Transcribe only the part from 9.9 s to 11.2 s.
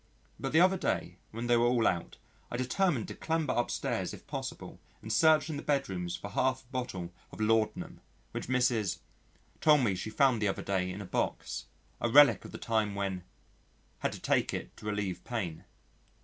she found the other day in a